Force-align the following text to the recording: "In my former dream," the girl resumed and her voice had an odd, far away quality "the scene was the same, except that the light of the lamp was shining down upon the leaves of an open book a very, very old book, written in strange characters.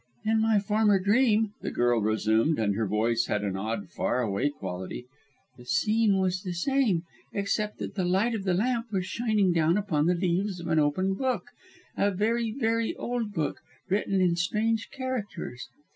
"In 0.25 0.41
my 0.41 0.57
former 0.57 0.97
dream," 0.97 1.53
the 1.61 1.69
girl 1.69 2.01
resumed 2.01 2.57
and 2.57 2.73
her 2.73 2.87
voice 2.87 3.27
had 3.27 3.43
an 3.43 3.55
odd, 3.55 3.91
far 3.91 4.23
away 4.23 4.49
quality 4.49 5.05
"the 5.57 5.65
scene 5.65 6.17
was 6.17 6.41
the 6.41 6.53
same, 6.55 7.03
except 7.33 7.77
that 7.77 7.93
the 7.93 8.03
light 8.03 8.33
of 8.33 8.43
the 8.43 8.55
lamp 8.55 8.91
was 8.91 9.05
shining 9.05 9.53
down 9.53 9.77
upon 9.77 10.07
the 10.07 10.15
leaves 10.15 10.59
of 10.59 10.69
an 10.69 10.79
open 10.79 11.13
book 11.13 11.43
a 11.95 12.09
very, 12.09 12.51
very 12.51 12.95
old 12.95 13.31
book, 13.31 13.59
written 13.89 14.19
in 14.19 14.35
strange 14.35 14.89
characters. 14.89 15.69